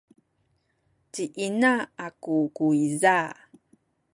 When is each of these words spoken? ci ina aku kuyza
ci 1.13 1.23
ina 1.45 1.73
aku 2.05 2.35
kuyza 2.55 3.17